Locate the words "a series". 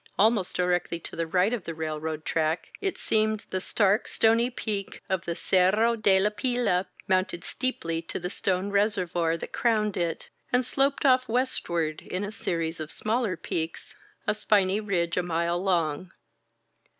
12.23-12.79